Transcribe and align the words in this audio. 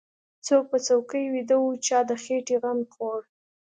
څوک 0.47 0.63
په 0.71 0.77
چوکۍ 0.87 1.23
ويده 1.33 1.55
و 1.59 1.67
چا 1.87 1.99
د 2.09 2.11
خېټې 2.23 2.55
غم 2.61 2.79
خوړ. 2.93 3.19